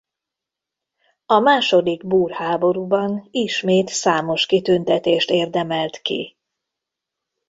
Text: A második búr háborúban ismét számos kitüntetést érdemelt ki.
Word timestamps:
A 1.25 1.39
második 1.39 2.05
búr 2.07 2.31
háborúban 2.31 3.27
ismét 3.31 3.87
számos 3.89 4.45
kitüntetést 4.45 5.29
érdemelt 5.29 6.01
ki. 6.01 6.37